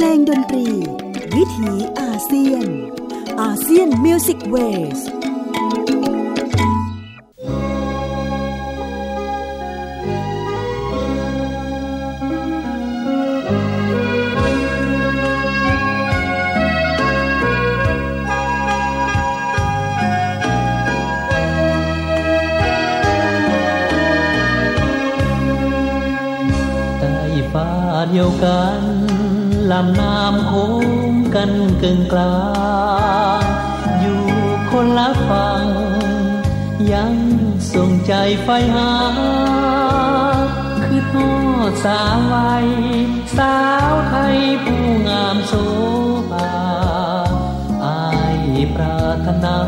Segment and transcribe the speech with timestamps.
[0.00, 0.66] เพลงดนตรี
[1.34, 2.66] วิถีอาเซียน
[3.40, 4.56] อาเซียนมิวสิกเว
[4.98, 5.00] ส
[28.12, 28.87] เดียวกัน
[29.80, 30.68] ลำน้ำโค้
[31.12, 32.36] งกันกึ่งกลา
[33.40, 33.42] ง
[34.00, 34.22] อยู่
[34.70, 35.66] คนละฝั่ง
[36.92, 37.14] ยัง
[37.72, 38.92] ส่งใจไฟหา
[40.84, 41.32] คือทอ
[41.70, 42.36] ดสาวไว
[43.36, 43.56] สา
[43.92, 45.52] วไทยผู้งามโส
[46.30, 46.52] ภา
[47.84, 48.38] อาย
[48.74, 49.58] ปรารถนา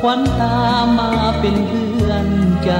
[0.00, 0.58] ควันตา
[0.98, 2.28] มาเป็นเพื่อน
[2.64, 2.72] ใจ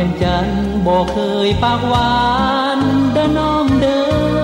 [0.00, 2.14] ยังจำบอกเคยปากหวา
[2.76, 2.78] น
[3.12, 4.36] เดินน้องเดิน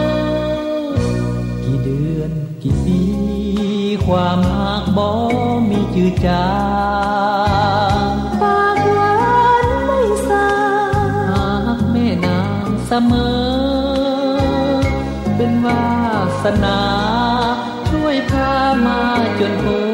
[1.64, 3.00] กี่เดือนกี่ปี
[4.06, 5.08] ความหักบ่
[5.68, 6.48] มีจืดจา
[8.08, 8.10] ง
[8.42, 9.16] ปากหวา
[9.64, 10.48] นไม่สา
[11.30, 13.36] หักแม่นางเสมอ
[15.36, 15.86] เป็นวา
[16.42, 16.78] สนา
[17.90, 18.52] ช่วยพา
[18.84, 19.00] มา
[19.40, 19.85] จนพบ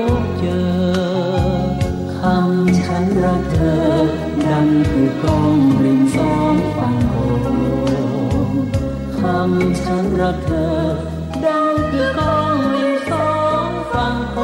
[10.22, 10.74] รักเธอ
[11.44, 13.30] ดังคือกองริมสอ
[13.66, 14.36] งฝั่งโข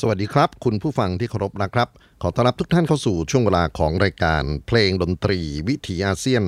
[0.00, 1.88] สวัสดีครับ คุณผู้ฟังที่เคารพนะครับ
[2.22, 6.44] ขอต้อนรับทุกท่านเข้าสู่ช่วงเวลาของรายการเพลงดนตรีวิถีอาเซียน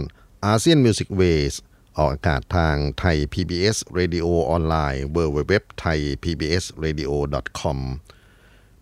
[0.47, 1.55] ASEAN Music Ways
[1.99, 7.13] ออกอากาศทางไทย PBS Radio ออนไลน์ w w w t h a i PBS Radio
[7.61, 7.79] com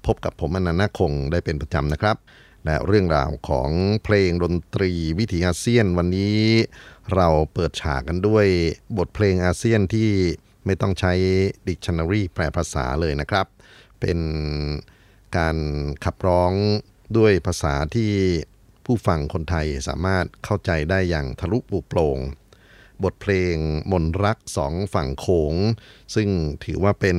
[0.06, 2.16] พบกับผมอนันต์คงได้เป็นประจำนะครับ
[2.64, 3.70] และเรื่องราวของ
[4.04, 6.40] เพลงดนตรีวิถีอาเซียนวันนี้
[7.14, 8.46] เราเปิดฉากกันด้วย
[8.98, 10.10] บทเพลงอาเซียนที่
[10.66, 11.12] ไม่ต้องใช้
[11.66, 13.46] ดิกชันนารีแปลภาษาเลยนะครับ
[14.00, 14.18] เป็น
[15.36, 15.56] การ
[16.04, 16.52] ขับร้อง
[17.16, 18.12] ด้วยภาษาที่
[18.84, 22.18] ผู้ฟังคนไทยสามารถเข้าใจได้อย่างทะลุปุโปร่ง
[23.04, 23.56] บทเพลง
[23.92, 25.54] มนรักสองฝั่งโขง
[26.14, 26.28] ซึ่ง
[26.64, 27.18] ถือว่าเป็น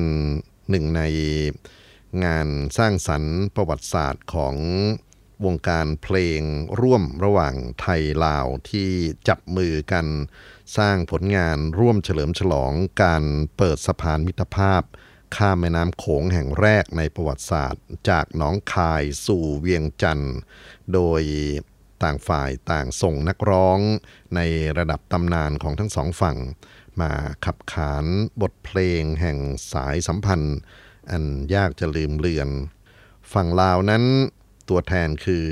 [0.70, 1.02] หนึ่งใน
[2.24, 2.48] งาน
[2.78, 4.56] สร้างสรรค์ประวัติศาสตร์ของ
[5.44, 6.40] วงการเพลง
[6.80, 8.90] ร่วมระหว่างไทยลาวที่
[9.28, 10.06] จับมือกัน
[10.78, 12.72] สร้างผลงานร่วมเฉลิมฉลอง
[13.02, 13.24] การ
[13.56, 14.82] เปิดสะพานมิตรภาพ
[15.36, 20.36] ข้ามแม่น้ำโขงแห่งแรกในประวัติศาสตร์ จากหนองคายสู่เวียงจันทร์
[20.92, 21.22] โดย
[22.02, 23.78] ต่างฝ่ายต่างส่งนักร้อง
[24.34, 24.40] ใน
[24.78, 26.36] ระดับตำนานของทั้งสองฝั่ง
[27.00, 27.12] มา
[27.44, 28.04] ขับขาน
[28.42, 29.38] บทเพลงแห่ง
[29.72, 30.58] สายสัมพันธ์
[31.10, 31.24] อัน
[31.54, 32.48] ยากจะลืมเลือน
[33.32, 34.04] ฝั่งลาวนั้น
[34.68, 35.48] ตัวแทนคือ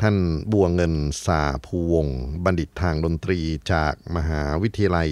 [0.00, 0.16] ท่าน
[0.52, 0.94] บัวเงิน
[1.26, 2.08] สาภูวง
[2.44, 3.40] บัณฑิตทางดนตรี
[3.72, 5.10] จากมหาวิทยาลัย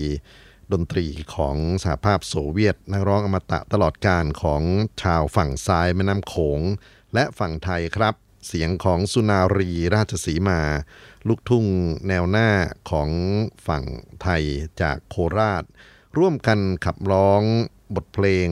[0.73, 4.63] ดนตรีของสหภาพโซเวียต นักร้องอมตะตลอดการของ
[5.03, 6.61] ชาวฝั่งซ้ายแม่น้ำโขง
[7.15, 8.15] และฝั่งไทยครับ
[8.47, 10.61] เสียงของสุนารีราชสีมา
[11.29, 11.67] ลูกทุ่ง
[12.09, 12.51] แนวหน้า
[12.91, 13.11] ของ
[13.67, 13.85] ฝั่ง
[14.23, 14.45] ไทย
[14.81, 15.65] จากโคราช
[16.19, 17.43] ร่วมกันขับร้อง
[17.95, 18.49] บทเพลง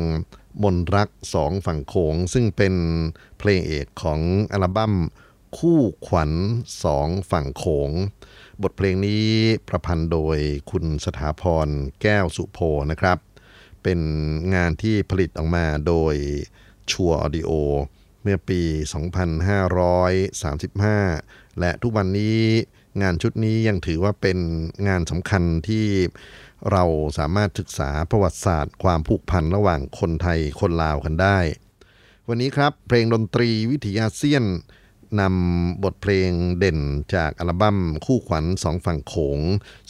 [0.63, 2.75] มนรักสองฝั่งโขง ซึ่งเป็น
[3.39, 4.21] เพลงเอกของ
[4.53, 4.95] อัลบั้ม
[5.59, 6.33] คู่ขวัญ
[6.85, 7.91] สองฝั่งโขง
[8.63, 9.27] บทเพลงนี้
[9.69, 10.39] ประพันธ์โดย
[10.71, 11.69] คุณสถาพร
[12.03, 12.59] แก้วสุโพ
[12.91, 13.19] นะครับ
[13.83, 14.01] เป็น
[14.55, 16.15] งานที่ผลิตออกมาโดย
[16.91, 17.51] ชัวออดิโอ
[18.23, 18.61] เมื่อปี
[20.31, 22.39] 2535 และทุกวันนี้
[23.03, 24.39] งานชุดนี้ยังถือว่าเป็น
[24.89, 25.87] งานสำคัญที่
[26.71, 26.85] เรา
[27.19, 31.39] สามารถศึกษาประวัติศาสตร์ ความผูกพันระหว่างคนไทยคนลาวกันได้
[32.29, 34.45] วันนี้ครับเพลงดนตรีวิถีอาเซียน
[35.21, 36.79] นำบทเพลงเด่น
[37.15, 39.41] จากอัลบั้มคู่ขวัญสองฝั่งโขง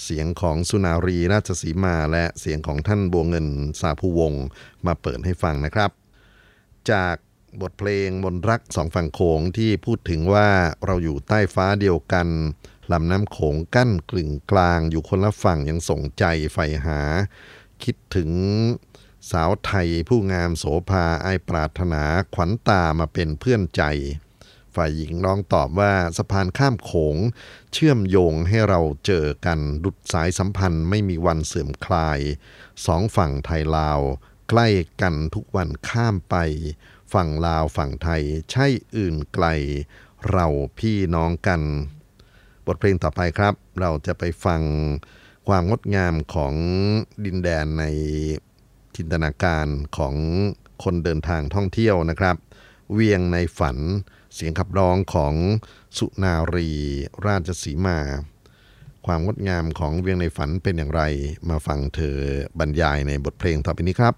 [0.03, 3.47] เสียงของสุนารีราชสีมาและเสียงของท่านบัวเงิน
[3.81, 4.45] สาภูวงศ์
[4.87, 5.91] มาเปิดให้ฟังนะครับ
[6.91, 7.17] จาก
[7.61, 10.49] บทเพลงมนรักสองฝั่งโขงที่พูดถึงว่า
[10.87, 12.29] เราอยู่ใต้ฟ้าเดียวกัน
[12.93, 17.01] ลำน้ำโขงกั้นกลึงกลางอยู่คนละฝั่งยังส่งใจใฝ่หา
[17.83, 18.31] คิดถึง
[19.31, 22.03] สาวไทยผู้งามโสภาไอปรารถนา
[22.35, 23.83] ขวัญตามาเป็นเพื่อนใจ
[24.75, 27.17] ฝ่ายหญิงน้องตอบว่าสะพานข้ามโขง
[27.73, 32.19] เชื่อมโยงให้เราเจอกันดุดสายสัมพันธ์ไม่มีวันเสื่อมคลาย
[32.87, 34.01] สองฝั่งไทยลาว
[34.49, 34.69] ใกล้
[35.01, 36.37] กันทุกวันข้ามไป
[37.13, 38.67] ฝั่งลาวฝั่งไทยใช่
[38.97, 39.47] อื่นไกล
[40.31, 40.47] เรา
[40.79, 41.63] พี่น้องกัน
[42.67, 44.63] บทเพลงต่อไปครับ เราจะไปฟัง
[45.49, 46.55] ความงดงามของ
[47.25, 47.85] ดินแดนใน
[48.97, 49.67] จินตนาการ
[49.97, 50.15] ของ
[50.85, 52.37] คนเดินทางท่องเที่ยวนะครับ
[52.93, 53.77] เวียงในฝัน
[54.35, 55.35] เสียงขับร้องของ
[55.99, 56.71] สุนารี
[57.27, 57.99] ราชสีมา
[59.07, 61.03] ความงดงามของเวียงในฝันเป็นอย่างไร
[61.49, 62.19] มาฟังเธอ
[62.59, 64.15] บรรยายในบทเพลงต่อไปนี้ครับ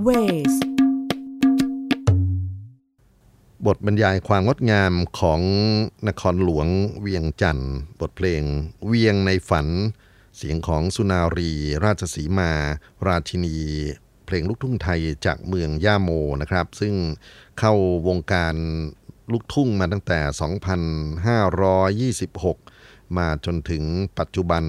[0.00, 0.54] Music Ways
[3.66, 5.40] บทบรรยายความงดงามของ
[6.08, 6.68] นครหลวง
[7.00, 8.42] เวียงจันทน์ บทเพลง
[8.86, 9.66] เวียงในฝัน
[10.36, 11.52] เสียงของสุนารี
[11.84, 12.50] ราชสีมา
[13.06, 13.56] ราชินี
[14.26, 16.94] เพลงลูกทุ่งไทยจากเมืองย่าโมนะครับ ซึ่ง
[17.58, 17.74] เข้า
[18.08, 18.54] วงการ
[19.32, 20.20] ลูกทุ่งมาตั้งแต่
[22.28, 23.82] 2526 มาจนถึง
[24.18, 24.64] ปัจจุบัน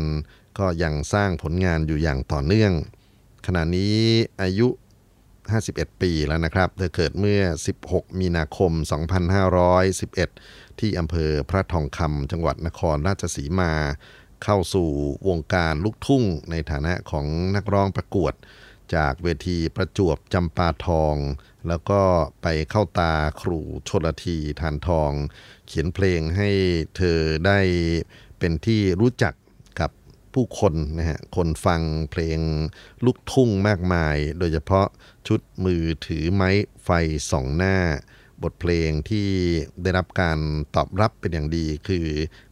[0.60, 2.72] ก็ยังสร้างผลงานอยู่อย่างต่อเนื่อง
[3.46, 3.96] ขณะนี้
[4.42, 4.68] อายุ
[5.50, 7.42] 51 ปีแล้วนะครับ เธอเกิดเมื่อ
[7.82, 8.72] 16 มีนาคม
[9.96, 13.74] 2511 ที่อำเภอพระทองคำจังหวัดนครราชสีมา
[14.44, 14.90] เข้าสู่
[15.28, 18.34] วงการลูกทุ่งในฐานะของนักร้องประกวด
[18.96, 21.16] จากเวทีประจวบจำปาทอง
[21.68, 22.02] แล้วก็
[22.42, 25.12] ไปเข้าตาครูชนลทีทานทอง
[25.68, 26.50] เขียนเพลงให้
[26.98, 27.60] เธอได้
[28.40, 29.34] เป็นที่รู้จัก
[30.34, 32.40] ผู้คนนะฮะคนฟังเพลง
[33.06, 34.88] ลูกทุ่งมากมาย โดยเฉพาะ
[35.28, 36.50] ชุดมือถือไม้
[36.84, 36.90] ไฟ
[37.32, 37.78] สองหน้า
[38.44, 39.30] บทเพลงที่
[39.82, 40.40] ได้รับการ
[40.76, 42.08] ตอบรับเป็นอย่างดีคือ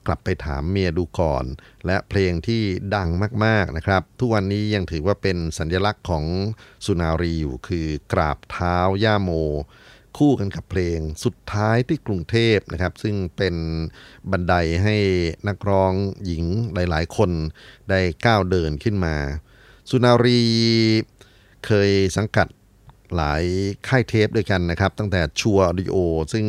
[0.08, 1.46] กลับไปถามเมียดูก่อน
[1.86, 2.64] และเพลงที่
[2.96, 3.10] ดัง
[3.46, 6.26] มากๆนะครับ ทุกวันนี้ยังถือว่าเป็นสัญลักษณ์ของ
[6.86, 9.32] สุนารีอยู่คือกราบเท้าย่าโม
[10.18, 13.56] คู่กันกับเพลงสุดท้ายที่กรุงเทพนะครับ ซึ่งเป็น
[14.32, 14.96] บันไดให้
[15.48, 15.94] นักร้อง
[16.26, 17.32] หญิงหลาย ๆ คน
[17.90, 19.16] ได้ก้าวเดินขึ้นมา
[19.90, 20.42] สุนารี
[21.66, 22.48] เคยสังกัด
[23.16, 23.44] หลาย
[23.88, 25.98] ค่ายเทปด้วยกันนะครับ ตั้งแต่ชัวร์ออดิโอ
[26.34, 26.46] ซึ่ง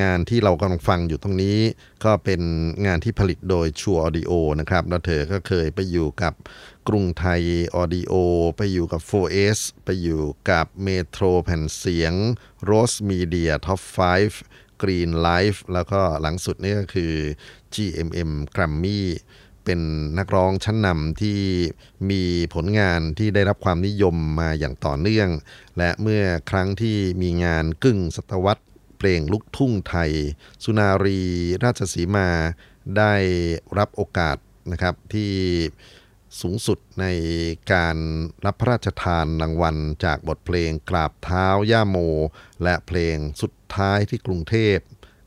[0.00, 1.58] งานที่เรากำลังฟังอยู่ตรงนี้
[2.04, 2.42] ก็เป็น
[2.86, 6.34] งานที่ผลิตโดยชัวร์ออดิโอนะครับ แล้วเธอก็เคยไปอยู่กับ
[6.88, 7.42] กรุงไทย
[7.76, 8.14] ออดิโอ
[8.56, 12.14] ไปอยู่กับ 4S ไปอยู่กับเมโทรแผ่นเสียง
[12.68, 13.80] Rose Media Top
[14.30, 17.14] 5 Green Life แล้วก็หลังสุดนี่ก็คือ
[17.74, 19.00] GMM Grammy
[19.64, 19.80] เป็น
[20.18, 21.40] นักร้องชั้นนำที่
[22.10, 22.22] มี
[22.54, 25.28] ผลงานที่ได้รับความนิยมมาอย่างต่อเนื่อง
[25.78, 28.63] และเมื่อครั้งที่มีงานกึ่งศตวรรษ
[29.06, 30.12] ลงลูกทุ่งไทย
[30.64, 31.20] สุนารี
[31.64, 32.28] ราชสีมา
[32.98, 33.14] ได้
[33.78, 34.36] รับโอกาส
[34.72, 35.32] นะครับที่
[36.40, 37.06] สูงสุดใน
[37.72, 37.96] การ
[38.44, 41.96] รับพระราชทานรางวัลจากบทเพลงกราบเท้าย่าโม
[42.62, 44.78] และเพลงสุดท้ายที่กรุงเทพ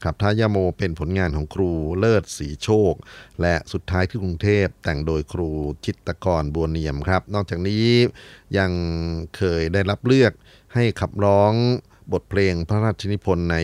[0.03, 2.93] กับเท้าย่าโมเป็นผลงานของครูเลิศสีโชค
[3.41, 5.49] และสุดท้ายที่กรุงเทพแต่งโดยครู
[5.85, 7.87] จิตตกรบัวเนียมครับ นอกจากนี้
[8.57, 8.71] ยัง
[9.37, 10.31] เคยได้รับเลือก
[10.73, 11.53] ให้ขับร้อง
[12.13, 13.57] บทเพลงพระราชนิพนธ์ใน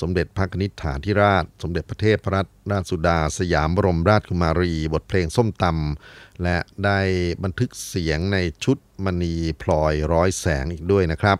[0.00, 2.32] สมเด็จพระนิษฐาธิราช สมเด็จพระเทพพระ
[2.72, 7.00] ราชสุดา สยามบรมราชกุมารี บทเพลงส้มตำและได้
[7.42, 11.38] บันทึกเสียงในชุดมณีพลอยร้อยแสงอีกด้วยนะครับ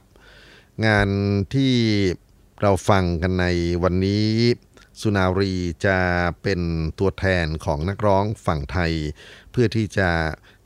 [0.86, 1.08] งาน
[1.54, 1.74] ที่
[2.60, 3.46] เราฟังกันใน
[3.82, 4.26] วันนี้
[5.00, 5.52] สุนารี
[5.86, 5.98] จะ
[6.42, 6.60] เป็น
[6.98, 8.92] ตัวแทนของนักร้องฝั่งไทย
[9.50, 10.10] เพื่อที่จะ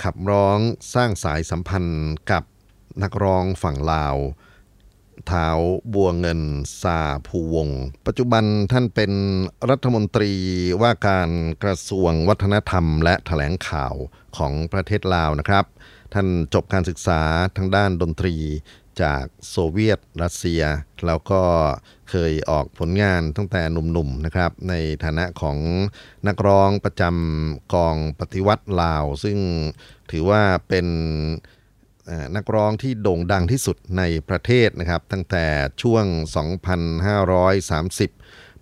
[0.02, 0.58] ขับร้อง
[0.94, 2.44] สร้างสายสัมพันธ์กับ
[3.02, 4.16] นักร้องฝั่งลาว
[5.26, 5.48] เท้า
[5.94, 6.40] บัวเงิน
[6.82, 7.68] ซาภูวง
[8.06, 9.12] ปัจจุบันท่านเป็น
[9.70, 10.32] รัฐมนตรี
[10.82, 11.30] ว่าการ
[11.62, 13.94] กระทรวงวัฒนธรรม และแถลงข่าว
[14.36, 15.64] ของประเทศลาวนะครับ
[16.14, 17.20] ท่านจบการศึกษา
[17.56, 18.36] ทางด้านดนตรี
[19.02, 20.62] จากโซเวียตรัสเซีย
[21.06, 21.42] แล้วก็
[22.10, 24.74] เคยออกผลงานตั้งแต่หนุ่มๆนะครับ ใน
[25.04, 25.58] ฐานะของ
[26.26, 29.38] นักร้องประจำกองปฏิวัติลาว ซึ่ง
[30.10, 30.86] ถือว่าเป็น
[32.36, 35.46] นักร้องที่โด่งดังที่สุดในประเทศนะครับ ตั้งแต่
[35.82, 36.14] ช่วง 2530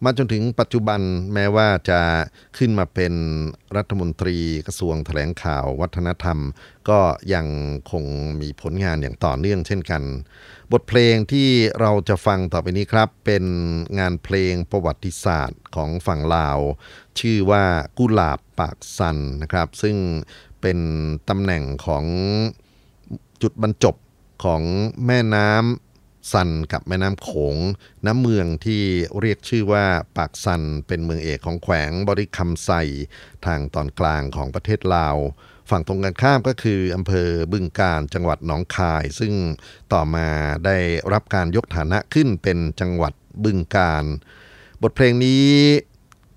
[0.04, 1.00] มาจนถึงปัจจุบัน
[1.35, 2.00] แม้ว่าจะ
[2.59, 3.14] ขึ้นมาเป็น
[3.76, 6.38] รัฐมนตรีกระทรวงแถลงข่าววัฒนธรรม
[6.88, 7.00] ก็
[7.35, 7.47] ยัง
[7.90, 8.04] คง
[8.40, 10.02] มีผลงานอย่างต่อเนื่องเช่นกัน
[10.73, 11.49] บทเพลงที่
[11.80, 13.45] เราจะฟังต่อไปนี้ครับ เป็น
[13.99, 16.59] งานเพลงประวัติศาสตร์ของฝั่งลาว
[17.21, 17.64] ชื่อว่า
[17.99, 19.97] กุหลาบปากสันนะครับ ซึ่ง
[20.61, 20.78] เป็น
[21.28, 22.04] ตำแหน่งของ
[23.42, 23.97] จุดบรรจบ
[24.45, 24.62] ของ
[25.07, 27.57] แม่น้ำซันกับแม่น้ำโขง
[28.07, 28.83] น้ำเมืองที่
[29.21, 29.85] เรียกชื่อว่า
[30.16, 32.71] ปากซันเป็นเมืองเอกของแขวงบริคำไซ
[33.47, 35.16] ทางตอนกลางของประเทศลาว
[35.71, 39.33] ฝั่งตรงกันข้ามก็คืออำเภอบึงการจังหวัดหนองคาย ซึ่ง
[39.92, 40.28] ต่อมา
[40.64, 40.76] ได้
[41.12, 43.12] รับการยกฐานะขึ้นเป็นจังหวัด
[43.45, 44.04] บึงการ
[44.83, 45.47] บทเพลงนี้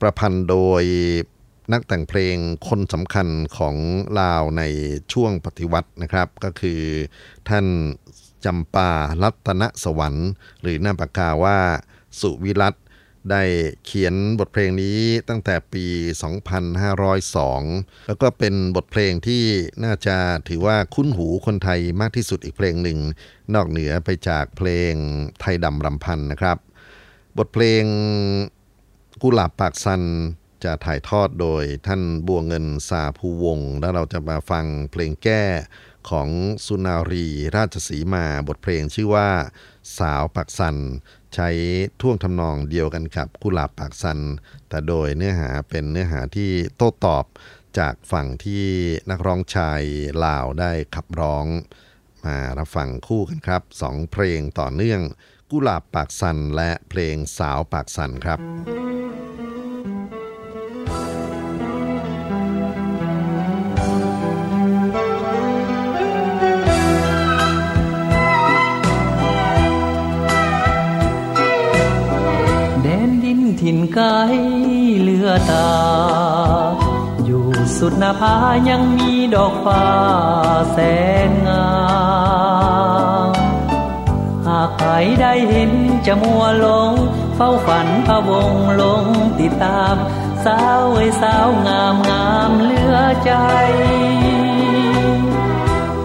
[0.02, 0.84] ประพันธ์โดย
[1.72, 2.38] นักแต่งเพลง
[2.68, 3.76] คนสำคัญของ
[4.20, 4.64] ลาวใน
[5.14, 6.82] ช่วงปฏิวัตินะครับ ก็คือ
[7.50, 7.66] ท่าน
[8.46, 8.92] จำปา
[9.24, 10.30] รัตนสวรรค์
[10.62, 11.60] หรือนาปากกาว่า
[12.20, 12.76] สุวิรัต
[13.32, 13.44] ได้
[13.86, 14.98] เขียนบทเพลงนี้
[15.30, 15.86] ตั้งแต่ปี
[16.72, 19.44] 2502 แล้วก็เป็นบทเพลงที่
[19.84, 23.00] น่าจะถือว่าคุ้นหูคนไทยมากที่สุดอีกเพลงหนึ่ง
[23.54, 24.94] นอกเหนือไปจากเพลง
[25.42, 26.58] ไทยดำรำพันนะครับ
[27.38, 27.84] บทเพลง
[29.22, 30.04] กุหลาบปากซัน
[30.64, 35.44] จะถ่ายทอดโดยท่านบัวเงินสาภูวงศ์แล้วเราจะมาฟังเพลงแก้
[36.10, 36.30] ของ
[36.66, 39.30] สุนารีราชสีมาบทเพลงชื่อว่า
[39.98, 40.78] สาวปากสัน
[41.36, 41.50] ใช้
[42.02, 44.20] ท่วงทำนองเดียวกันกับกุหลาบปากสัน
[44.70, 47.26] แต่โดยเนื้อหาเป็นเนื้อหาที่โต้ตอบ
[47.80, 48.66] จากฝั่งที่
[49.10, 49.82] นักร้องชาย
[50.26, 51.46] ลาวได้ขับร้อง
[52.26, 55.02] มารับฟังคู่กันครับสองเพลงต่อเนื่อง
[55.52, 58.40] กุหลาบปากสันและเพลงสาวปากสันครับ
[73.62, 74.08] ถิ่นไกล
[75.02, 75.72] เลือตา
[77.26, 77.46] อยู่
[77.78, 78.36] สุดนาภา
[78.70, 79.86] ยังมีดอกฟ้า
[80.72, 80.78] แส
[81.30, 81.70] นงา
[83.30, 83.32] ม
[84.48, 84.92] หากใคร
[85.22, 85.72] ได้เห็น
[86.06, 86.94] จะมัวลง
[87.36, 89.04] เฝ้าฝันพะวงลง
[89.40, 89.96] ติดตาม
[90.46, 93.32] สาวเอ้สาวงามงามเลือใจ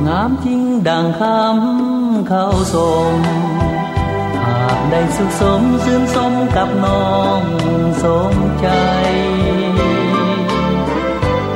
[0.06, 2.76] งามจริงดังคำเข้าส
[3.16, 3.16] ม
[4.90, 7.42] ได้สุขสมซื่นสมกับน้อง
[8.02, 8.68] สมใจ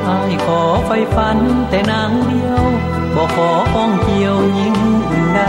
[0.07, 1.37] อายขอไฟฝัน
[1.69, 2.63] แต่นางเดียว
[3.15, 4.77] บอกขอป้องเกี่ยวยิ่ง
[5.35, 5.41] ใด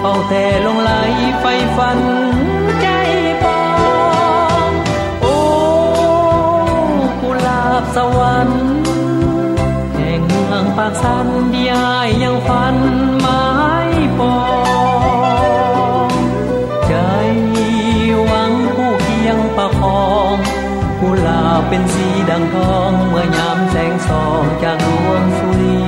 [0.00, 0.92] เฝ้าแต่ลงไหล
[1.40, 1.44] ไฟ
[1.76, 2.00] ฝัน
[2.80, 2.88] ใจ
[3.44, 3.62] ปอ
[4.68, 4.70] ง
[5.22, 5.36] โอ้
[7.20, 8.62] กุหลาบสวรรค์
[9.96, 12.76] แห่งเมืองปากสันดีอายยังฝัน
[21.68, 25.80] เป็นสีดังทอง เมื่อยามแสงส่องจากดวงสุรี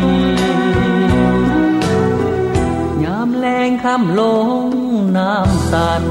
[3.04, 4.22] ยามแรงคำล
[4.64, 4.68] ง
[5.16, 6.04] น้ำสัน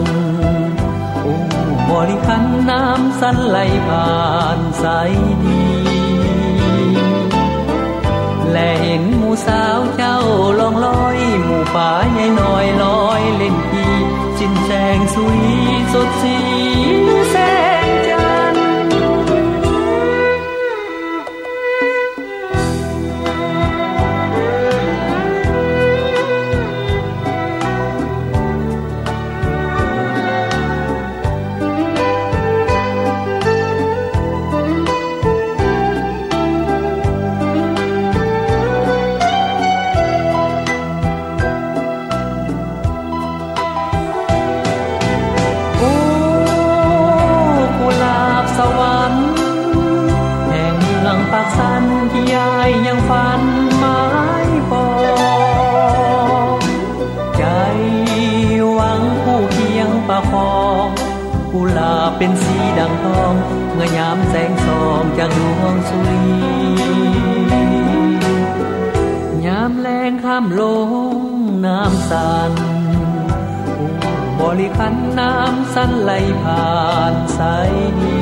[1.21, 1.33] โอ้
[1.89, 3.57] บริคันน้ำสันไหล
[3.87, 4.17] ผ่า
[4.57, 5.11] นสาย
[5.43, 5.61] ดี
[8.51, 10.17] และเห็นหมูสาวเจ้า
[10.59, 13.87] ลองลอย หมู่ป่าใหญ่น้อยลอยเล่นที
[14.37, 15.57] จินแสงสุรี
[15.93, 16.37] สดสี
[75.19, 76.11] น้ำสั้นไหล
[76.43, 76.69] ผ่า
[77.11, 78.17] นสายดี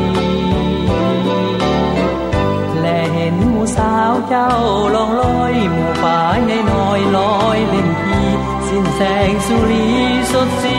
[2.81, 4.51] และเห็นหมูสาวเจ้า
[4.95, 8.21] ลองลอยหมู่ป่าใหญ่น้อยลอยเล่นที
[8.67, 9.87] สิ้นแสงสุรี
[10.31, 10.77] สดสี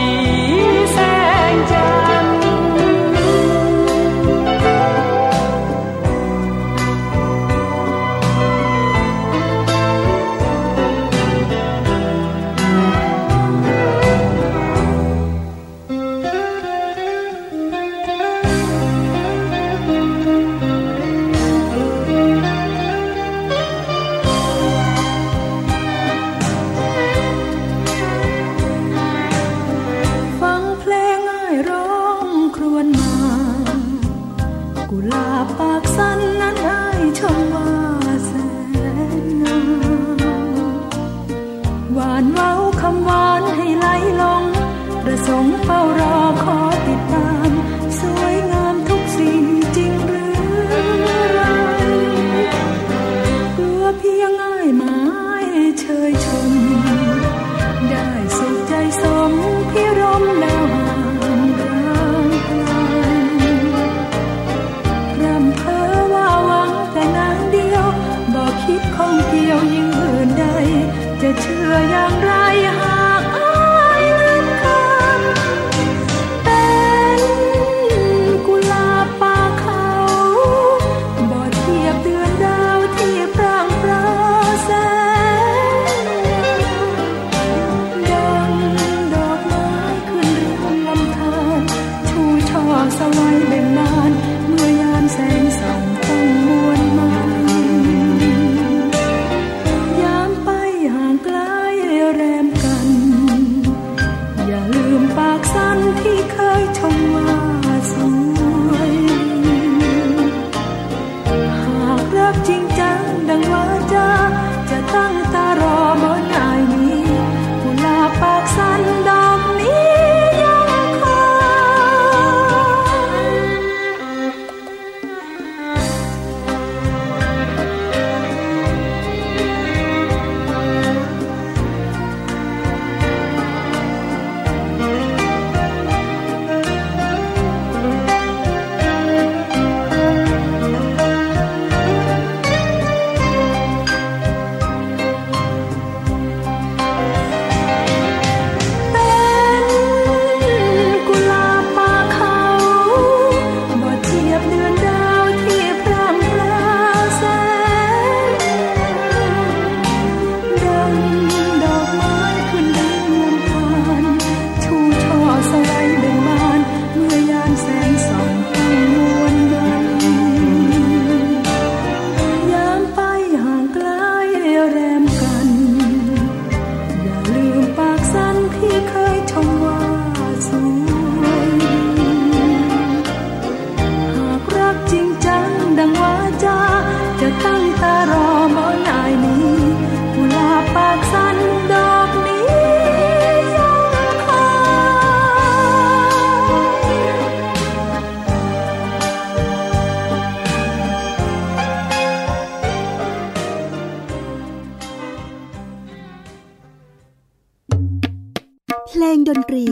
[209.07, 209.67] ลงดนตรี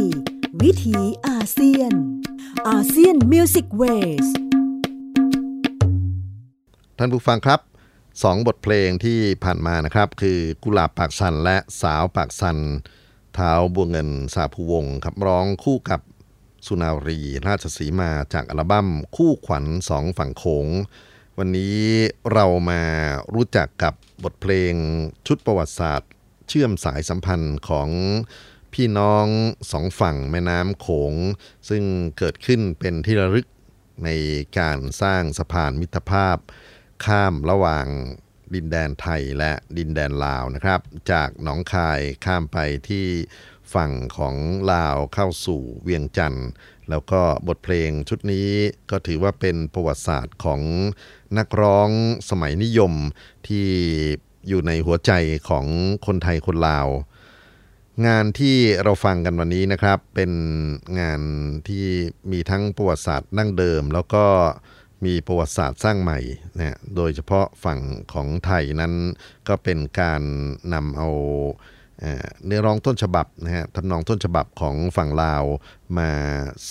[0.63, 1.93] วิถีอาเซียน
[2.69, 4.27] ASEAN Music Ways
[6.97, 7.59] ท่านผู้ฟังครับ
[8.23, 16.01] สองบทเพลงที่ผ่านมานะครับ คือกุหลาบปากซันและสาวปากซันท้าวบัวเงินซาพูวงครับร้องคู่กับ
[16.65, 20.67] สุนารีราชสีมาจากอัลบั้มคู่ขวัญสองฝั่งโขง
[21.37, 21.79] วันนี้
[22.33, 22.81] เรามา
[23.33, 23.93] รู้จักกับ
[24.23, 24.73] บทเพลง
[25.27, 26.11] ชุดประวัติศาสตร์
[26.47, 27.89] เชื่อมสายสัมพันธ์ของ
[28.79, 29.27] พี่น้อง
[29.71, 31.13] สองฝั่งแม่น้ำโขง
[31.69, 31.83] ซึ่ง
[32.17, 33.47] เกิดขึ้นเป็นที่ระลึก
[34.03, 34.09] ใน
[34.59, 36.37] การสร้างสะพานมิตรภาพ
[37.05, 37.87] ข้ามระหว่าง
[38.53, 42.57] ดินแดนไทยและดินแดนลาวนะครับ จากหนองคายข้ามไป
[42.89, 43.05] ที่
[43.73, 44.35] ฝั่งของ
[44.73, 46.49] ลาวเข้าสู่เวียงจันทร์
[46.89, 48.49] แล้วก็บทเพลงชุดนี้
[48.91, 50.61] ก็ถือว่าเป็นประวัติศาสตร์ของ
[51.37, 51.89] นักร้อง
[52.29, 52.93] สมัยนิยม
[53.47, 53.67] ที่
[54.47, 55.11] อยู่ในหัวใจ
[55.49, 55.65] ของ
[56.05, 56.89] คนไทยคนลาว
[58.07, 60.31] งานที่เราฟังกันวันนี้นะครับ เป็น
[60.99, 61.21] งาน
[61.67, 61.85] ที่
[62.31, 64.25] มีทั้งประวัติศาสตร์นั่งเดิม แล้วก็
[65.05, 66.19] มีประวัติศาสตร์สร้างใหม่
[66.57, 67.79] นะโดยเฉพาะฝั่ง
[68.13, 68.93] ของไทยนั้น
[69.47, 70.21] ก็เป็นการ
[70.73, 71.09] นำเอา
[72.45, 75.43] เนื้อร้องต้นฉบับนะฮะทำนองต้นฉบับของฝั่งลาว
[75.97, 76.11] มา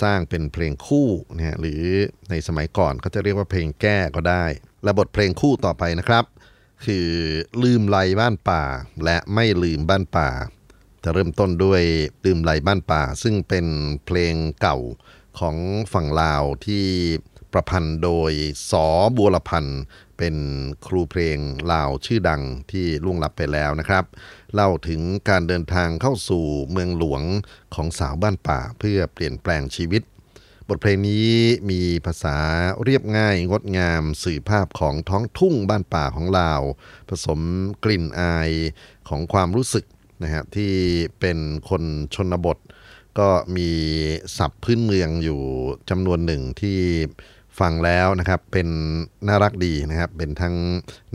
[0.03, 1.83] สร้างเป็นเพลงคู่นะฮะหรือ
[2.31, 4.45] ในสมัยก่อนเขาจะเรียกว่าเพลงแก้ก็ได้
[4.85, 6.25] และบทเพลงคู่ต่อไปนะครับ
[6.85, 7.09] คือ
[7.63, 8.63] ลืมไลบ้านป่า
[9.05, 10.29] และไม่ลืมบ้านป่า
[11.05, 11.83] จะเริ่มต้นด้วย
[12.25, 13.67] ลืมไหลบ้านป่า ซึ่งเป็น
[14.07, 14.79] เพลงเก่า
[15.39, 15.57] ของ
[15.93, 16.85] ฝั่งลาวที่
[17.53, 18.33] ประพันธ์โดย
[18.71, 18.87] สอ
[19.17, 19.83] บัวละพันธ์
[20.19, 20.37] เป็น
[20.87, 21.39] ครูเพลง
[21.73, 24.05] ลาวชื่อดังที่ล่วงลับไปแล้วนะครับ
[24.55, 27.23] เล่าถึงการเดินทางเข้าสู่เมืองหลวง
[27.75, 30.03] ของสาวบ้านป่าเพื่อเปลี่ยนแปลงชีวิต
[30.69, 31.31] บทเพลงนี้
[31.71, 32.39] มีภาษา
[32.83, 36.63] เรียบง่ายงดงามสื่อภาพของท้องทุ่งบ้านป่าของลาว
[37.09, 37.41] ผสม
[37.85, 38.51] กลิ่นอาย
[39.09, 39.85] ของความรู้สึก
[40.25, 40.73] นะฮะที่
[41.21, 41.39] เป็น
[41.71, 41.83] คน
[42.15, 42.59] ชนบท
[43.19, 43.71] ก็มี
[44.39, 45.41] ศัพท์พื้นเมืองอยู่
[45.91, 46.79] จำนวนหนึ่งที่
[47.59, 48.69] ฟังแล้วนะครับเป็น
[49.29, 50.55] น่ารักดีนะครับ เป็นทั้ง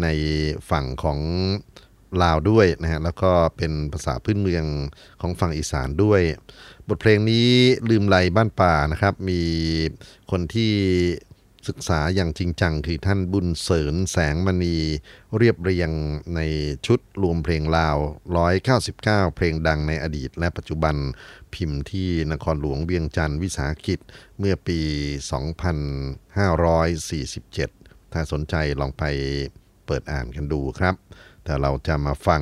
[0.01, 0.07] ใน
[0.69, 1.19] ฝั่งของ
[2.23, 4.65] ลาวด้วยนะฮะแล้วก็เป็นภาษาพื้นเมือง
[5.21, 6.21] ของฝั่งอีสานด้วย
[6.87, 7.49] บทเพลงนี้
[7.89, 9.41] ลืมไหลบ้านป่านะครับ มี
[10.31, 10.73] คนที่
[11.67, 14.77] ศึกษาอย่างจริงจัง คือท่านบุญเสริญแสงมณี
[15.37, 15.89] เรียบเรียง
[16.35, 16.39] ใน
[16.85, 17.97] ชุดรวมเพลงลาว
[18.67, 20.95] 199 เพลงดังในอดีต และปัจจุบัน
[21.53, 23.99] พิมพ์ที่นครหลวงเวียงจันทร์วิสาหกิจ
[24.39, 24.79] เมื่อปี
[27.21, 29.03] 2547 ถ้าสนใจลองไป
[29.85, 30.95] เปิดอ่านกันดูครับ
[31.43, 32.41] แต่เราจะมาฟัง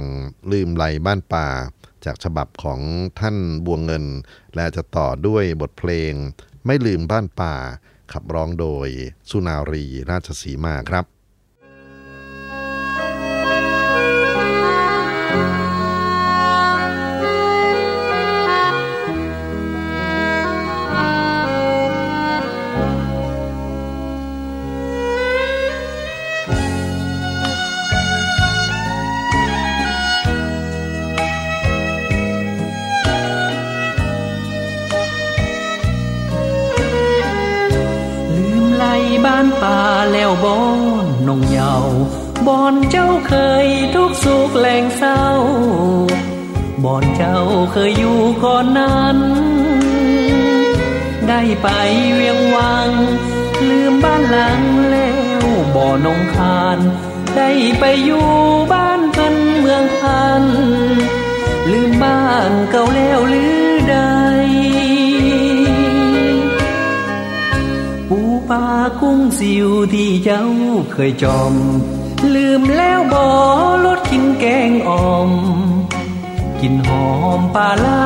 [0.51, 1.47] ลืมไหลบ้านป่า
[2.05, 2.79] จากฉบับของ
[3.19, 4.05] ท่านบวงเงิน
[4.55, 6.13] และจะต่อด้วยบทเพลง
[6.65, 7.55] ไม่ลืมบ้านป่า
[8.13, 8.87] ขับร้องโดย
[9.29, 39.79] สุนารีราชสีมาครับานป่า
[40.13, 40.59] แล้วบอ
[41.03, 41.75] นนงเยา
[42.47, 43.33] บอนเจ้าเค
[43.65, 45.23] ยทุกสุขแหล่งเศร้า
[46.83, 47.39] บอนเจ้า
[47.71, 49.17] เคยอยู่ก่อนนั้น
[51.27, 51.67] ได้ไป
[52.13, 52.89] เวียงวัง
[53.69, 55.43] ลืมบ้านหลังแล้ว
[55.75, 56.77] บ่อนงคาน
[57.37, 58.27] ได้ไปอยู่
[58.71, 60.43] บ้านพันเมืองพัน
[61.71, 63.95] ลืมบ้านเก่าแล้วหรือใด
[68.49, 68.67] ปลา
[69.01, 70.45] กุ้งสิวที่เจ้า
[70.91, 71.53] เคยจอม
[72.33, 73.23] ลืมแล้วบ่
[73.85, 75.31] ลดกินแกงอ่อม
[76.61, 77.07] กินหอ
[77.39, 78.01] มปลาลา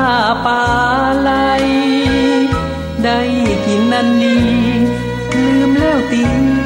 [0.46, 0.62] ปลา
[1.20, 1.30] ไหล
[3.04, 3.20] ได้
[3.66, 4.38] กินนั่นดี
[5.34, 6.22] ลืมแล้วตี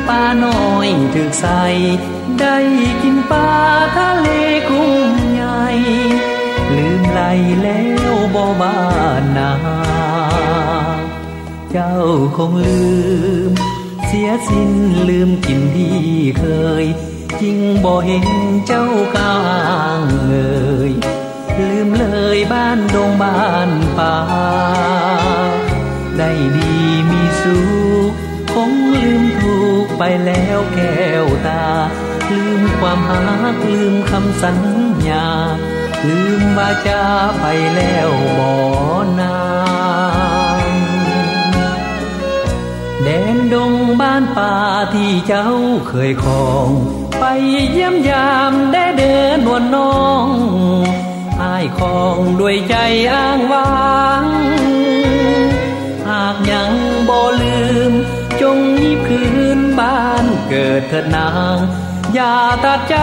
[0.08, 1.62] ปลาน้อยถึกใส่
[2.40, 2.56] ได้
[3.02, 3.48] กินปลา
[3.96, 4.28] ทะเล
[4.70, 5.64] กุ้งใหญ่
[6.74, 7.20] ลืมไหล
[7.62, 8.78] แล้วบ่บ้า
[9.22, 9.95] นนา
[11.78, 12.00] เจ้า
[12.36, 12.84] คงลื
[13.48, 13.50] ม
[14.06, 14.72] เสียสิ้น
[15.08, 16.00] ลืมกินที่
[16.38, 16.44] เค
[16.82, 16.84] ย
[17.40, 18.26] จริงบ่เห็น
[18.66, 18.86] เจ้า
[19.16, 19.36] กา
[19.98, 20.92] งเอ่ย
[21.58, 24.16] ลืมเลยบ้านดงบ้านป่า
[26.18, 26.72] ได้ดี
[27.10, 27.58] มีสุ
[28.10, 28.12] ข
[28.54, 31.64] คงลืมถูกไปแล้วแก้วตา
[32.30, 33.22] ลืมความหา
[33.64, 34.58] ลืมคำสัญ
[35.08, 35.26] ญา
[36.06, 37.04] ลืมวาจา
[37.40, 38.08] ไปแล้ว
[38.38, 38.54] บ่อ
[39.20, 40.25] นา
[43.08, 44.54] แดนดงบ้านป่า
[44.94, 45.48] ที่เจ้า
[45.88, 46.68] เคยคอง
[47.20, 47.24] ไป
[47.72, 50.28] เยี่ยมยามได้เดินวนน้อง
[51.42, 52.76] อายคองด้วยใจ
[53.12, 54.26] อ้างว้าง
[56.08, 56.72] หากยัง
[57.08, 57.92] บ่ลืม
[58.40, 59.22] จงยิบคื
[59.58, 61.56] นบ้านเกิดเถิดนาง
[62.14, 62.96] อย่าตัดใจ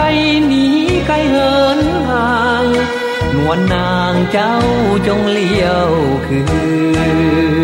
[0.46, 0.66] หนี
[1.06, 2.30] ไกลเหินห่า
[2.62, 2.64] ง
[3.34, 4.54] นวลนางเจ้า
[5.06, 5.90] จงเลี้ยว
[6.26, 6.40] คื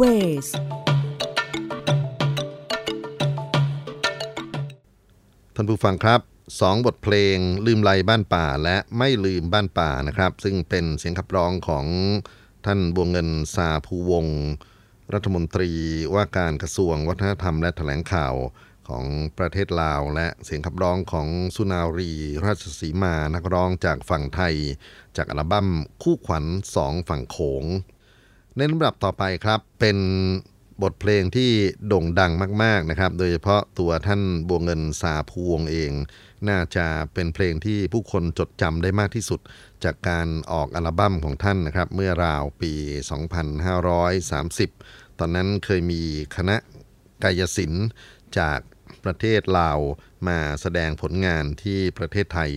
[0.00, 0.48] Music Ways
[5.54, 6.20] ท่านผู้ฟังครับ
[6.60, 11.86] สองบทเพลงลืมไลบ้านป่าและไม่ลืมบ้านป่านะครับ ซึ่งเป็นเสียงขับร้องของ
[12.66, 14.30] ท่านบัวเงินซาพูวง
[15.14, 15.70] รัฐมนตรี
[16.14, 18.34] ว่าการกระทรวงวัฒนธรรมและแถลงข่าว
[18.88, 19.04] ของ
[19.38, 22.12] ประเทศลาว และเสียงขับร้องของสุนารี
[22.44, 24.54] ราชสีมานักร้องจากฝั่งไทย
[25.16, 25.68] จากอัลบั้ม
[26.02, 27.64] คู่ขวัญสองฝั่งโขง
[28.58, 29.98] ในลำดับต่อไปครับเป็น
[30.82, 31.50] บทเพลงที่
[31.88, 35.92] โด่งดังมาก ๆนะครับ โดยเฉพาะตัวท่านบัวเงินสาภวงเอง
[36.48, 39.40] น่าจะเป็นเพลงที่ผู้คนจดจำได้มากที่สุด
[39.84, 42.72] จากการออกอัลบั้มของท่านนะครับ เมื่อราวปี
[44.36, 46.02] 2530 ตอนนั้นเคยมี
[46.36, 46.56] คณะ
[47.22, 47.86] กายศิลป์
[48.38, 48.60] จาก
[49.04, 49.78] ประเทศลาว
[50.28, 52.52] มาแสดงผลงานที่ประเทศไทย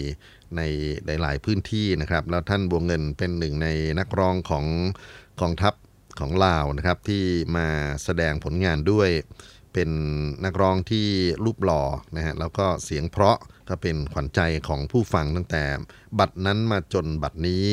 [0.57, 0.61] ใน
[1.05, 3.67] หลาย ๆ พื้นที่นะครับ แล้วท่านบัวเงินเป็นหนึ่งใน
[3.99, 4.65] นักร้องของ
[5.41, 5.73] กองทัพ
[6.19, 7.23] ของลาวนะครับที่
[7.57, 7.67] มา
[8.03, 9.09] แสดงผลงานด้วย
[9.73, 9.89] เป็น
[10.45, 11.07] นักร้องที่
[11.45, 11.83] รูปหล่อ
[12.15, 13.37] นะฮะแล้วก็เสียงเพราะ
[13.69, 15.63] ก็เป็นขวัญใจของผู้ฟังตั้งแต่
[16.19, 17.65] บัดนั้นมาจนบัดนี้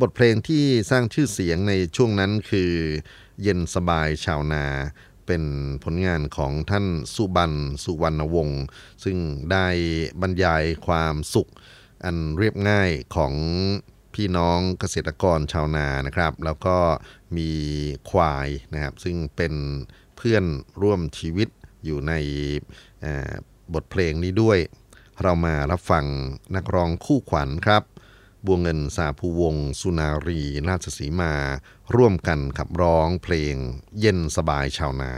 [0.00, 2.72] บทเพลงที่สร้างชื่อเสียงในช่วงนั้นคือ
[3.42, 4.66] เย็นสบายชาวนา
[5.26, 5.42] เป็น
[5.84, 7.52] ผลงานของท่านสุบัน
[7.84, 8.64] สุวรรณวงศ์
[9.04, 9.18] ซึ่ง
[9.52, 9.66] ได้
[10.20, 11.50] บรรยายความสุข
[12.04, 13.34] อันเรียบง่ายของ
[14.22, 16.76] พี่น้องเกษตรกรชาวนานะครับ แล้วก็
[17.36, 17.50] มี
[18.10, 19.54] ควายนะครับ ซึ่งเป็น
[20.16, 20.44] เพื่อน
[20.82, 21.48] ร่วมชีวิต
[21.84, 22.12] อยู่ใน
[23.74, 24.58] บทเพลงนี้ด้วย
[25.22, 26.04] เรามารับฟัง
[26.56, 27.82] นักร้องคู่ขวัญครับ
[28.46, 31.34] บัวเงินสาภูวงสุนารีราชสีมา
[31.94, 33.54] ร่วมกันขับร้องเพลง
[34.00, 35.12] เย็นสบายชาวนา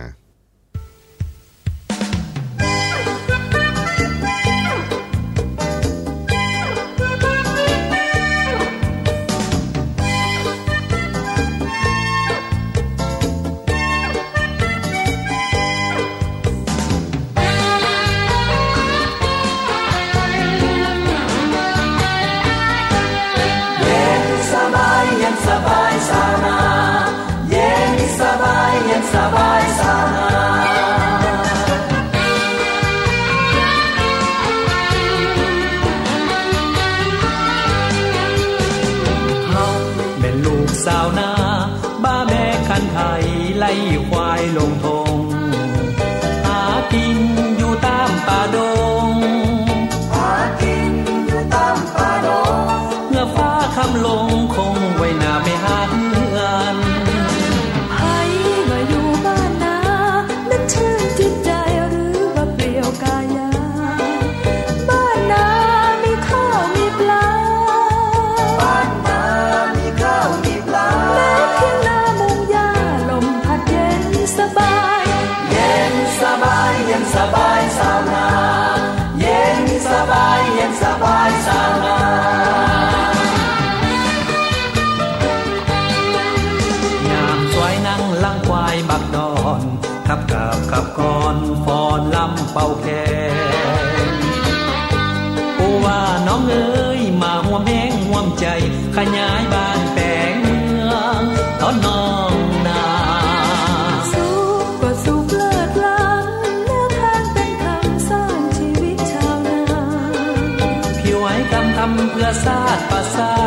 [111.81, 113.40] ำทำเพื่อศาสตร์ภาษา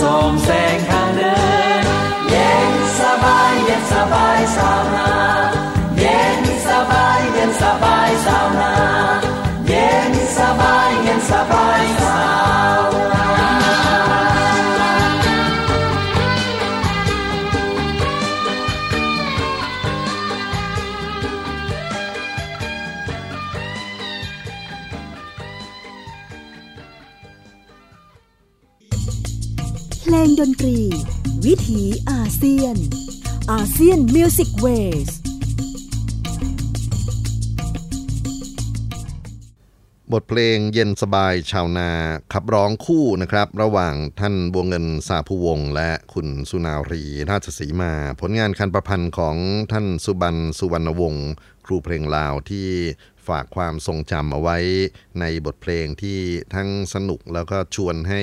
[0.00, 1.34] ส่องแสงทางเดิ
[1.82, 1.84] น
[2.30, 5.23] เย็นสบายเย็นสบายสาวนา
[30.48, 30.78] นตรี
[31.46, 32.76] วิถีอาเซียน
[33.52, 35.08] ASEAN Music Ways
[40.12, 41.90] บทเพลงเย็นสบายชาวนา
[42.32, 49.36] ขับร้องคู่นะครับ ระหว่างท่านบัวเงินสาภูวงศ์และคุณสุนารีราชสีมา ผลงานการประพันธ์ของ
[49.72, 51.28] ท่านสุบันสุวรรณวงศ์
[51.66, 52.68] ครูเพลงลาวที่
[53.28, 54.58] ฝากความทรงจำเอาไว้
[55.20, 56.18] ในบทเพลงที่
[56.54, 58.22] ทั้งสนุกแล้วก็ชวนให้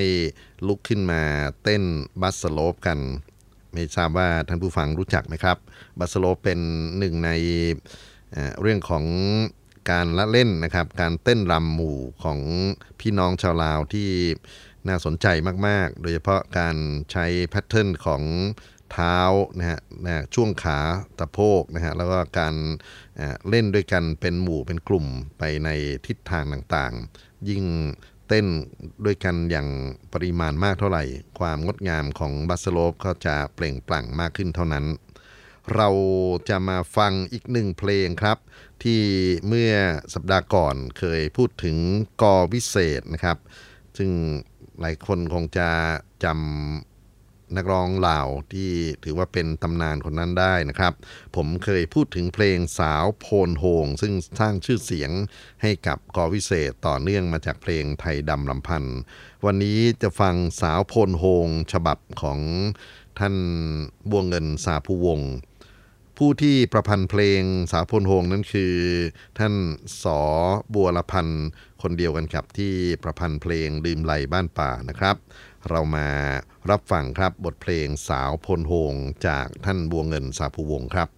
[0.66, 1.22] ลุกขึ้นมา
[1.62, 1.82] เต้น
[2.20, 2.98] บัสโลปกัน
[3.72, 5.58] ไม่ทราบว่าท่านผู้ฟังรู้จักไหมครับ
[5.98, 6.60] บัสโลปเป็น
[6.98, 7.30] หนึ่งใน
[8.60, 9.04] เรื่องของ
[9.90, 12.40] การละเล่นนะครับ การเต้นรำหมู่ของ
[13.00, 14.08] พี่น้องชาวลาวที่
[14.88, 15.26] น่าสนใจ
[15.66, 16.76] มาก ๆ โดยเฉพาะการ
[17.12, 18.22] ใช้ pattern ของ
[18.92, 19.18] เท้า
[19.58, 20.78] นะฮะนะช่วงขา
[21.18, 22.54] ตะโพกนะฮะแล้วก็การ
[23.16, 25.06] เอ่อเล่นด้วยกันเป็นหมู่เป็นกลุ่ม
[25.38, 25.68] ไปใน
[26.06, 27.64] ทิศทางต่างๆ ยิ่ง
[28.28, 28.46] เต้น
[29.04, 29.68] ด้วยกันอย่าง
[30.12, 31.04] ปริมาณมากเท่าไหร่
[31.38, 34.86] ความงดงามของบัสโลปก็จะเปล่งปลั่งมากขึ้นเท่านั้น
[35.74, 35.88] เรา
[36.48, 38.38] จะมาฟังอีกหนึ่งเพลงครับ
[38.82, 39.00] ที่
[39.48, 39.72] เมื่อ
[40.14, 41.76] สัปดาห์ก่อนเคยพูดถึง
[42.22, 43.38] กอวิเศษนะครับ
[43.98, 44.10] ซึ่ง
[44.80, 45.68] หลายคนคงจะ
[46.24, 46.91] จำ
[47.56, 48.70] นักร้องลาวที่
[49.04, 50.94] ถือว่าเป็นตำนานคนนั้นได้นะครับ
[51.36, 55.10] ผมเคยพูดถึงเพลงสาวโพนโฮง ซึ่งสร้างชื่อเสียง
[55.62, 58.98] ให้กับกอวิเศษต่อเนื่องมาจากเพลงไทยดำลำพันธ์
[59.44, 62.40] วันนี้จะฟังสาวโพนโฮง ฉบับของ
[63.18, 63.36] ท่าน
[64.10, 65.32] บัวเงินสาภูวงศ์
[66.18, 67.42] ผู้ที่ประพันธ์เพลง
[67.72, 68.74] สาวพลโฮงนั้นคือ
[69.38, 69.54] ท่าน
[70.02, 70.20] สอ
[70.74, 71.46] บัวละพันธ์
[71.82, 75.16] คนเดียวกันครับที่ประพันธ์เพลงลืมไหลบ้านป่านะครับ
[75.70, 76.08] เรามา
[76.70, 78.94] รับฟังครับบทเพลงสาวพลโฮง
[79.26, 81.08] จากท่านบัวเงินสาภูวงครับ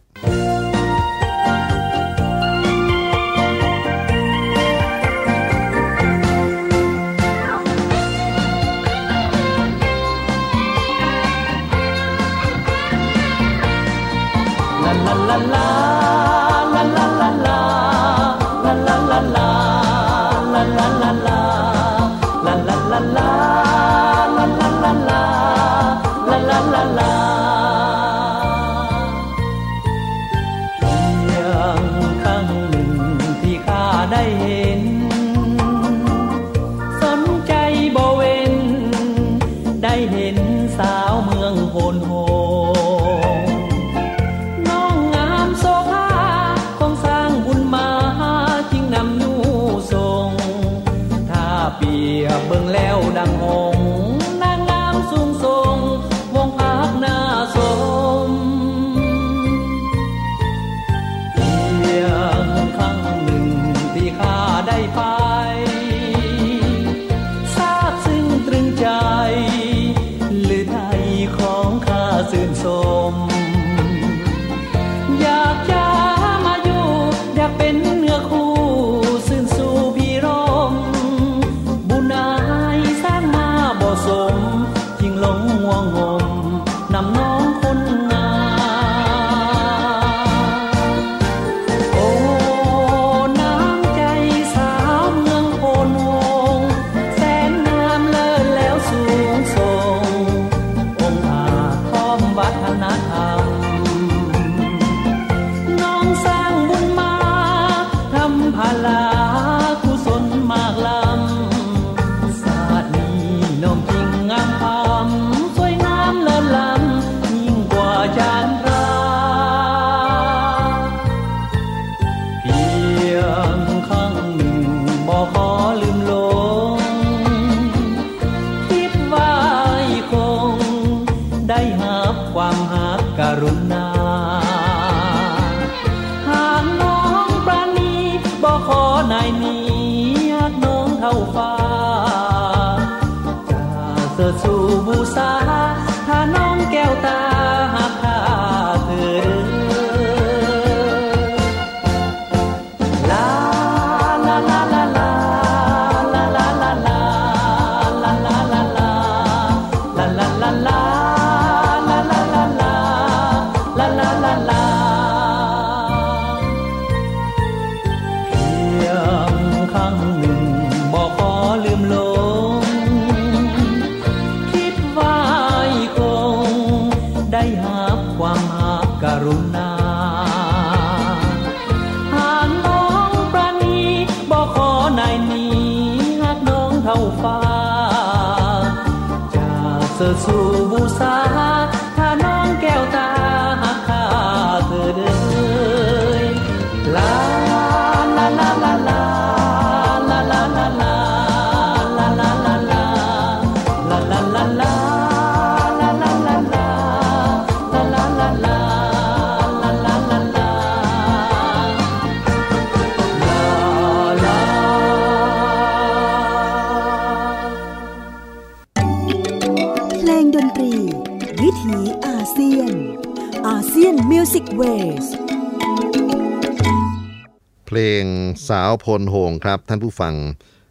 [227.78, 228.04] ลง
[228.48, 230.14] สาวพลโหงครับ ท่านผู้ฟัง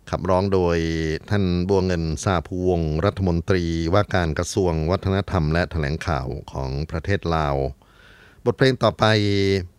[0.10, 0.78] ขับร้องโดย
[1.30, 7.56] ท่านบัวเงินซาภูวงรัฐมนตรีว่าการกระทรวงวัฒนธรรมและแถลงข่าวของประเทศลาว
[8.46, 9.06] บทเพลงต่อไป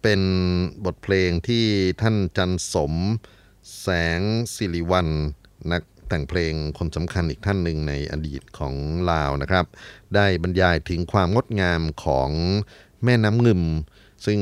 [0.02, 0.20] เป็น
[0.84, 1.64] บทเพลงที่
[2.02, 2.94] ท่านจันสม
[3.80, 4.20] แสง
[4.54, 5.08] สิริวัล
[5.72, 8.74] นักแต่งเพลงคนสำคัญอีกท่านหนึ่งในอดีตของ
[9.10, 9.66] ลาวนะครับ
[10.14, 12.30] ได้บรรยายถึงความงดงามของ
[13.04, 13.62] แม่น้ำงึม
[14.26, 14.40] ซึ่ง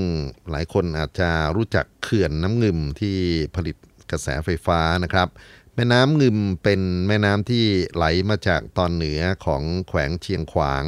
[0.50, 3.16] หลายคนอาจจะรู้จักเขื่อนน้ำงึมที่
[3.56, 3.76] ผลิต
[4.10, 5.28] กระแสไฟฟ้านะครับ
[5.74, 7.64] แม่น้ำงึมเป็นแม่น้ำที่
[7.94, 10.84] ไหลมาจากตอนเหนือของแขวงเชียงขวาง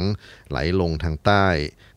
[0.49, 1.47] ไหลลงทางใต้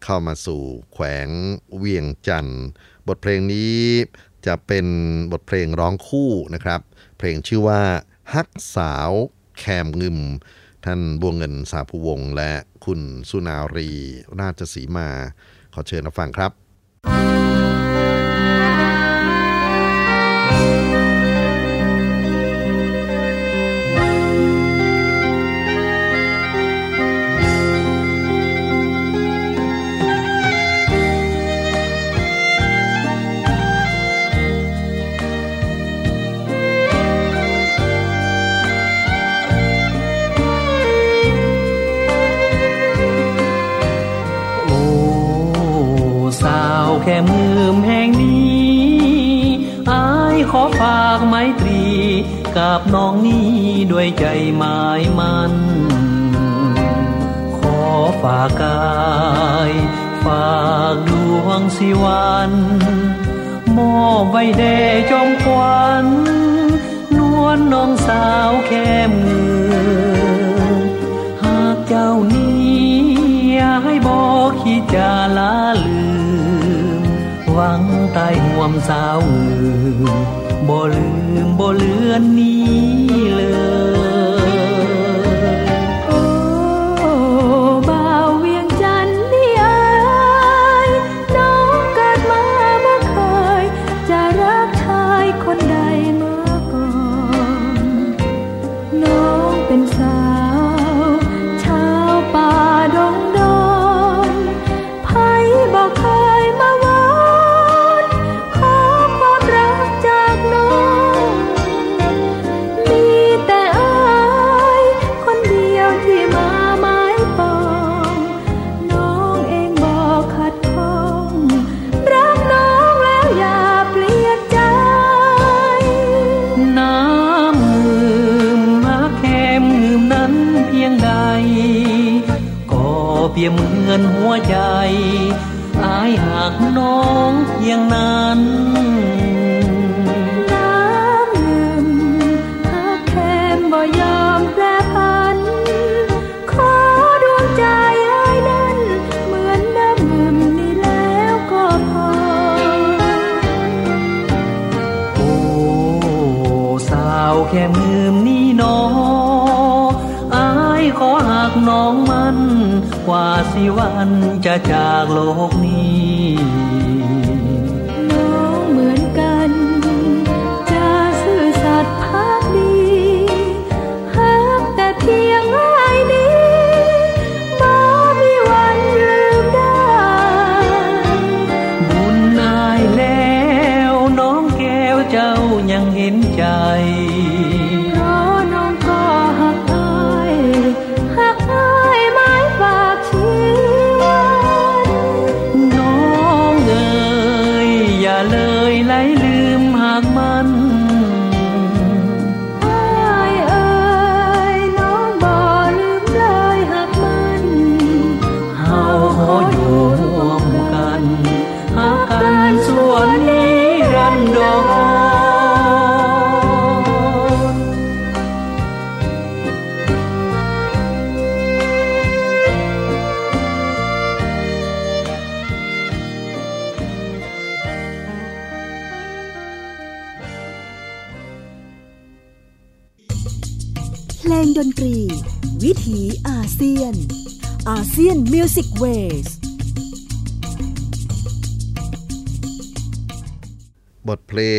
[0.05, 1.29] เข้ามาสู่แขวง
[1.77, 2.65] เวียงจันทร์
[3.09, 3.79] บทเพลงนี้
[4.47, 4.87] จะเป็น
[5.33, 6.81] บทเพลงร้องคู่นะครับ
[7.19, 7.83] เพลงชื่อว่า
[8.35, 9.11] ฮักสาว
[9.59, 10.19] แคมงึม
[10.85, 12.53] ท่านบวงเงินสาภูวงศ์และ
[12.85, 13.91] คุณสุนารี
[14.41, 15.09] ราชสีมา
[15.75, 16.68] ขอเชิญรับฟังครับ
[17.05, 49.39] โแค่มือแห่งนี้
[49.91, 50.07] อา
[50.37, 51.85] ยขอฝากไมตรี
[52.57, 53.53] กับน้องนี้
[53.93, 54.25] ด้วยใจ
[54.57, 55.53] หมายมัน
[57.59, 57.81] ขอ
[58.23, 58.89] ฝากกา
[59.71, 59.73] ย
[60.25, 60.59] ฝา
[60.93, 61.11] กด
[61.45, 62.53] วงสิวัน
[63.77, 66.07] มอบไว้แด่จอมควัน
[67.17, 68.91] นวลน้องสาวแค่
[69.23, 70.79] มือ
[71.43, 72.89] หากเจ้านี้
[73.53, 75.55] อย่าให้บอกคิดจะลา
[75.87, 76.68] ลืมห
[77.59, 77.83] วัง
[78.17, 80.09] ตายห่วมสาวมือ
[80.69, 81.09] บ่ลื
[81.47, 82.48] มบ่เลือนนี้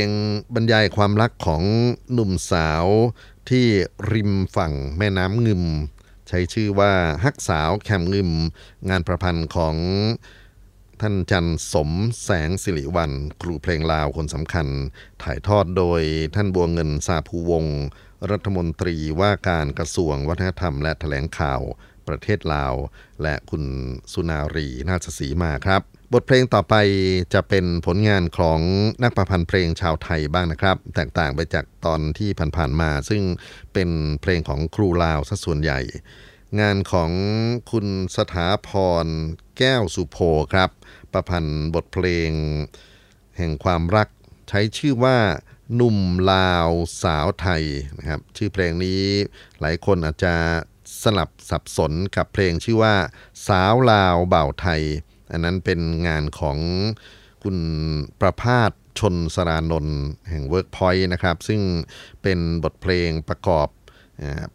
[0.07, 0.09] ง
[0.55, 1.63] บรรยายความรักของ
[2.13, 2.85] หนุ่มสาว
[3.49, 3.65] ที่
[4.11, 5.63] ริมฝั่งแม่น้ำงึม
[6.27, 6.93] ใช้ชื่อว่า
[7.23, 8.31] ฮักสาวแคมงึม
[8.89, 9.75] งานประพันธ์ของ
[11.01, 11.89] ท่านจันสม
[12.23, 14.67] แสงสิริวัลครูเพลงลาวคนสำคัญ
[15.23, 16.01] ถ่ายทอดโดย
[16.35, 17.79] ท่านบัวเงินสาภูวงศ์
[18.31, 21.61] รัฐมนตรีว่าการกระทรวงวัฒนธรรมและแถลงข่าว
[22.07, 22.73] ประเทศลาว
[23.23, 23.63] และคุณ
[24.13, 25.81] สุนารีนาศรีมาครับ
[26.13, 26.75] บทเพลงต่อไป
[27.33, 28.59] จะเป็นผลงานของ
[29.03, 33.23] นักประพันธ์เพลงชาวไทยบ้างนะครับ แตกต่างไปจากตอนที่ผ่านๆมา ซึ่ง
[33.73, 33.89] เป็น
[34.21, 35.79] เพลงของครูลาวซะส่วนใหญ่
[36.59, 37.11] งานของ
[37.71, 38.69] คุณสถาพ
[39.05, 39.07] ร
[39.57, 40.17] แก้วสุโพ
[40.53, 40.69] ครับ
[41.13, 42.31] ประพันธ์บทเพลง
[43.37, 44.07] แห่งความรัก
[44.49, 45.17] ใช้ชื่อว่า
[45.75, 45.97] หนุ่ม
[46.31, 46.69] ลาว
[47.03, 47.63] สาวไทย
[47.97, 49.03] นะครับชื่อเพลงนี้
[49.59, 50.35] หลายคนอาจจะ
[51.03, 52.95] สลับสับสนกับเพลงชื่อว่า
[53.47, 54.83] สาวลาวเบ่าไทย
[55.31, 56.57] อันนั้นเป็นงานของ
[57.43, 57.57] คุณ
[58.21, 59.99] ประพาสชนสรานนท์
[60.29, 61.61] แห่ง Workpoint นะครับ ซึ่ง
[62.21, 63.67] เป็นบทเพลงประกอบ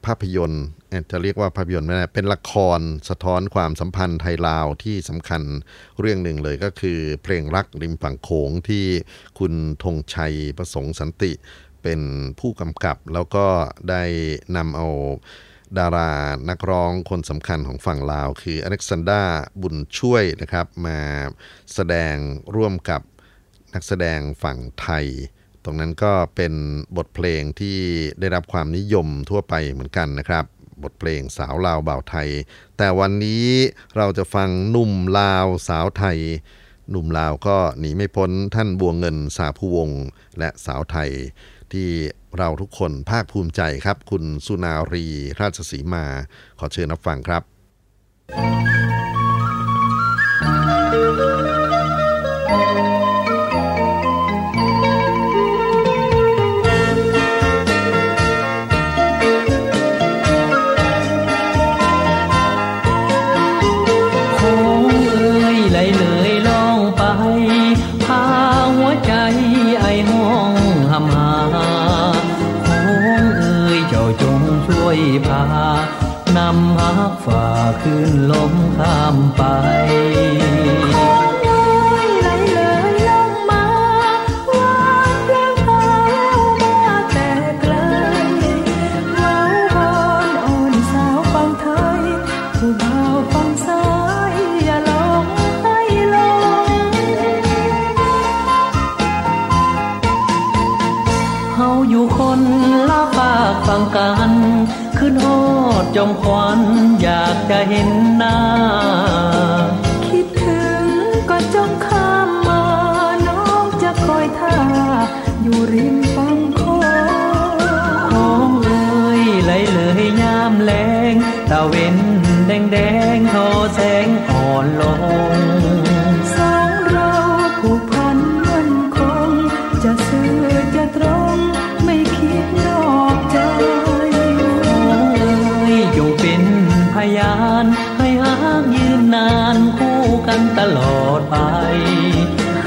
[0.07, 0.65] ภาพยนตร์
[1.11, 5.43] จะเรียกว่าภาพยนตร์ไม่ได้เป็นละครสะท้อนความสัมพันธ์ไทยลาวที่สำคัญ
[6.01, 8.85] เรื่องหนึ่งเลยก็คือเพลงรักริมฝั่งโขงที่
[9.39, 11.33] คุณธงชัยประสงค์สันติ
[11.83, 12.01] เป็น
[12.41, 13.47] ผู้กำกับแล้วก็
[13.91, 14.05] ได้
[14.57, 14.89] นำเอา
[15.79, 16.13] ดารา
[16.51, 19.25] นักร้องคนสำคัญของฝั่งลาว คืออเล็กซานดรา
[19.61, 21.01] บุญช่วยนะครับมา
[21.75, 22.15] แสดง
[22.57, 23.03] ร่วมกับ
[23.75, 25.07] นักแสดงฝั่งไทย
[25.65, 26.55] ตรงนั้นก็เป็น
[26.97, 27.79] บทเพลงที่
[28.21, 30.45] ได้รับความนิยมทั่วไปเหมือนกันนะครับ
[30.83, 32.29] บทเพลงสาวลาวบ่าวไทย
[32.79, 33.47] แต่วันนี้
[33.97, 36.19] เราจะฟังหนุ่มลาวสาวไทย
[36.91, 40.03] หนุ่มลาวก็หนีไม่พ้นท่านบัวเงินสาภูวงศ์
[40.39, 41.11] และสาวไทย
[41.73, 41.89] ที่
[42.39, 45.07] เราทุกคนภาคภูมิใจครับ คุณสุนารี
[45.41, 46.05] ราชสีมา
[46.59, 47.43] ขอเชิญรับฟังครับ
[48.93, 77.49] โฝ่า
[77.83, 79.43] ขึ้นลมข้ามไป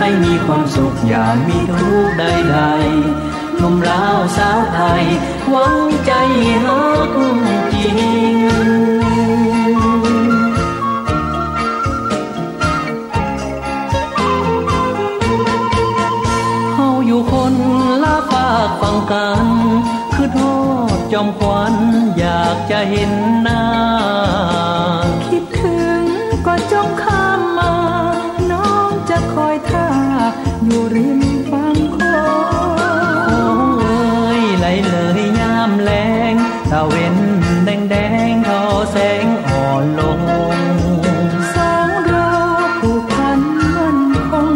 [0.07, 5.03] ให้มีความสุขอย่ามีทุกข์ใดๆหนุ่มลาวสาวไทย
[5.49, 6.11] หวังใจ
[6.63, 6.81] ฮั
[7.13, 7.15] ก
[7.73, 7.89] จริ
[8.35, 8.37] ง
[16.73, 17.55] เฮาอยู่คน
[18.03, 19.45] ละฝากฟังกัน
[20.13, 20.39] คือโท
[20.95, 21.75] ษจอมควัน
[22.17, 23.11] อยากจะเห็น
[23.43, 23.56] หน้า
[30.93, 32.05] ริมฝั่งโอ
[33.55, 35.91] งเอ้ยไหลเลยยามแล
[36.31, 36.33] ง
[36.71, 37.15] ตะเวน
[37.65, 37.95] แดงแด
[38.31, 38.61] งทอ
[38.91, 40.21] แสงอ่อนลง
[41.55, 42.31] สองเรา
[42.81, 43.39] ผูกพัน
[43.75, 43.99] มั่น
[44.31, 44.53] คง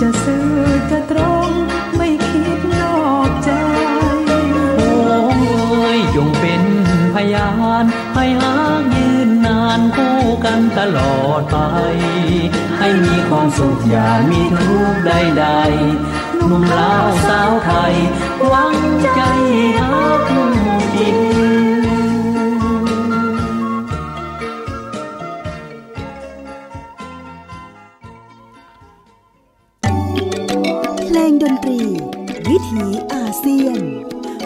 [0.00, 0.50] จะซื่อ
[0.90, 1.50] จะตรง
[1.96, 3.50] ไม่คิดนอกใจ
[4.76, 6.62] โอ้ยจงเป็น
[7.14, 7.50] พยา
[7.82, 11.56] นให้หากยืนนานคู่กันตลอดไป
[12.86, 17.94] ให้มีความสุขอย่ามีทุกข์ใดๆหนุ่มลาวสาวไทย
[18.48, 18.76] หวัง
[19.14, 19.20] ใจ
[19.78, 20.30] ฮัก
[20.94, 21.16] จริง
[31.06, 31.80] เพลงดนตรี
[32.48, 33.80] วิถีอาเซียน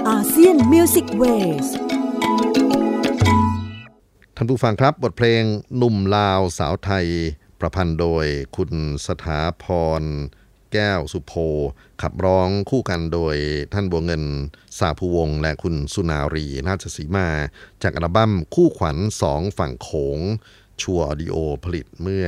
[0.08, 1.22] อาเซียนมิวสิกเว
[1.64, 1.66] ส
[4.36, 5.42] ท่านผู้ฟังครับบทเพลง
[5.76, 7.08] หนุ่มลาวสาวไทย
[7.60, 8.72] ประพันธ์โดยคุณ
[9.06, 9.64] สถาพ
[10.00, 10.02] ร
[10.72, 11.32] แก้วสุโพ
[12.02, 13.36] ขับร้องคู่กันโดย
[13.72, 14.24] ท่านบัวเงิน
[14.78, 17.28] สาภูวงศ์และคุณสุนารี ราชสีมา
[17.82, 20.18] จากอัลบั้มคู่ขวัญสองฝั่งโขง
[20.82, 22.26] ชัวออดิโอผลิตเมื่อ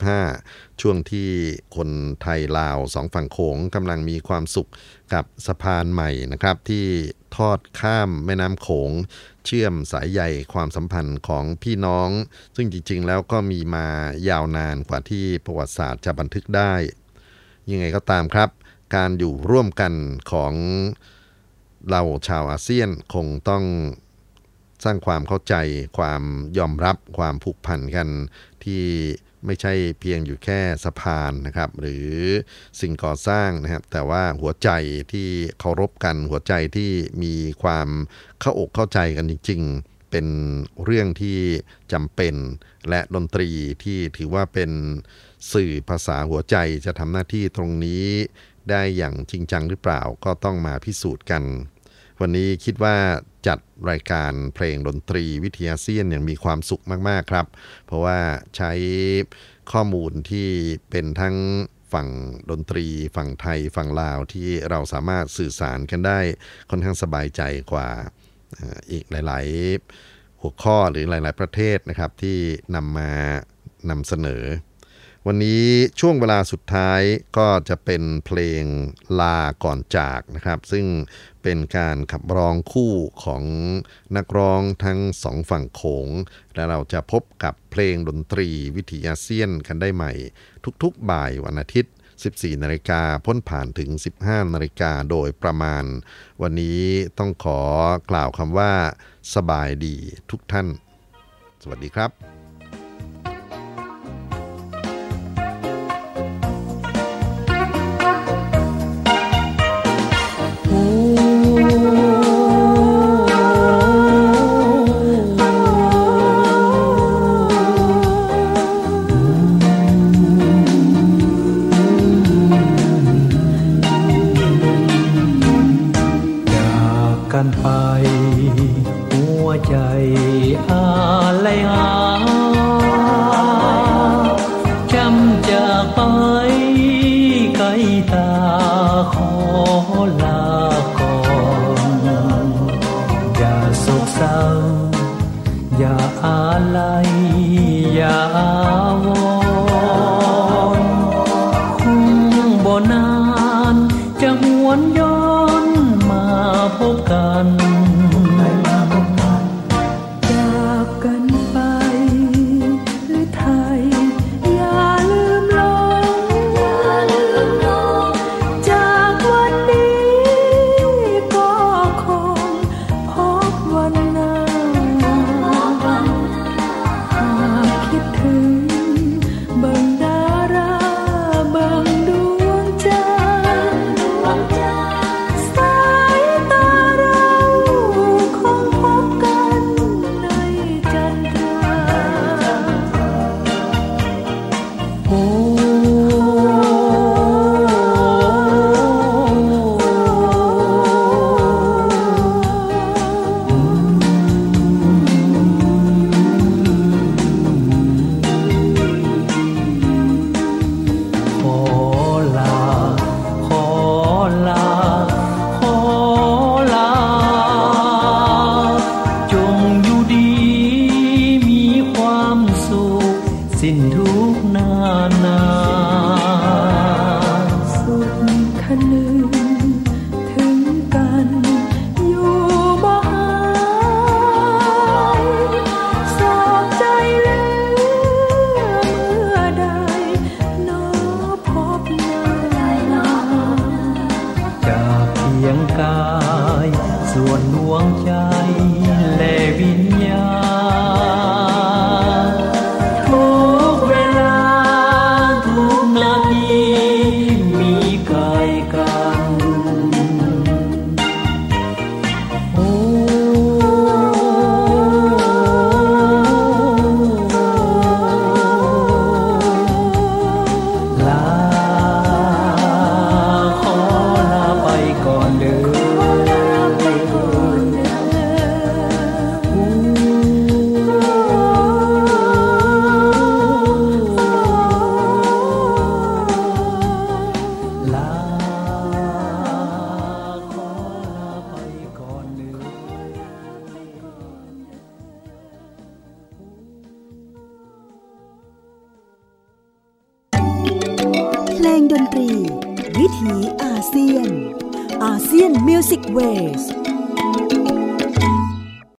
[0.00, 1.30] 2535 ช่วงที่
[1.76, 1.90] คน
[2.22, 4.70] ไทยลาวสองฝั่งโขงกำลังมีความสุข
[5.12, 6.86] กับสะพานใหม่นะครับ ที่
[7.36, 8.90] ทอดข้ามแม่น้ำโขง
[9.46, 10.22] เชื่อมสายใย
[10.52, 12.10] ความสัมพันธ์ของพี่น้อง
[12.56, 13.86] ซึ่งจริง ๆ แล้วก็มีมา
[14.28, 16.74] ยาวนานกว่าที่ประวัติศาสตร์จะบันทึกได้
[17.70, 18.50] ยังไงก็ตามครับ
[18.94, 19.92] การอยู่ร่วมกัน
[20.32, 20.54] ของ
[21.90, 23.64] เราชาวอาเซียนคงต้อง
[24.84, 25.54] สร้างความเข้าใจ
[25.98, 26.22] ความ
[26.58, 28.08] ยอมรับ ความผูกพันกัน
[28.64, 28.84] ที่
[29.46, 32.08] ไม่ใช่เพียงอยู่แค่สะพานนะครับ หรือ
[32.80, 34.70] สิ่งก่อสร้างนะครับ แต่ว่าหัวใจ
[35.12, 35.28] ที่
[35.58, 36.90] เคารพกันหัวใจที่
[37.22, 37.88] มีความ
[38.40, 40.26] เข้าอกเข้าใจกันจริง ๆ เป็น
[40.84, 41.38] เรื่องที่
[41.92, 42.34] จำเป็น
[42.88, 43.50] และดนตรี
[43.84, 44.70] ที่ถือว่าเป็น
[45.52, 46.56] สื่อภาษาหัวใจ
[46.86, 48.04] จะทำหน้าที่ตรงนี้
[48.70, 51.42] ได้อย่างจริงจังหรือเปล่าก็ต้องมาพิสูจน์กัน
[52.22, 52.96] วันนี้คิดว่า
[53.46, 53.58] จัด
[53.90, 57.46] รายการเพลงดนตรีวิทยาเซียนอย่างมีความสุขมากๆครับ
[57.86, 58.18] เพราะว่า
[58.56, 58.72] ใช้
[59.72, 60.48] ข้อมูลที่
[60.90, 61.36] เป็นทั้ง
[61.92, 62.08] ฝั่ง
[62.50, 66.18] ดนตรีฝั่งไทยฝั่งลาวที่เราสามารถสื่อสารกันได้
[66.70, 67.42] ค่อนข้างสบายใจ
[67.72, 67.88] กว่า
[68.92, 69.46] อีกหลาย
[69.94, 72.38] ๆ หัวข้อหรือหลาย ๆ ประเทศนะครับที่
[72.74, 73.10] นำมา
[73.90, 74.42] นำเสนอ
[75.26, 75.66] วันนี้
[76.00, 77.00] ช่วงเวลาสุดท้าย
[77.36, 78.64] ก็จะเป็นเพลง
[79.20, 80.86] ลาก่อนจากนะครับ ซึ่ง
[81.42, 82.92] เป็นการขับร้องคู่
[83.24, 83.44] ของ
[84.16, 86.08] นักร้องทั้งสองฝั่งโขง
[86.54, 90.12] และเราจะพบกับเพลงดนตรีวิทยาเซียนกันได้ใหม่
[90.82, 91.92] ทุกๆบ่ายวันอาทิตย์
[92.26, 93.90] 14 นาฬิกาพ้นผ่านถึง
[94.22, 95.84] 15 นาฬิกาโดยประมาณ
[96.42, 96.82] วันนี้
[97.18, 97.60] ต้องขอ
[98.10, 98.72] กล่าวคำว่า
[99.34, 99.96] สบายดี
[100.30, 100.66] ทุกท่าน
[101.62, 102.41] สวัสดีครับ